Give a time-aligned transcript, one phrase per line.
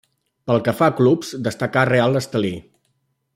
[0.51, 2.53] Pel que fa a clubs, destacà a Real Estelí.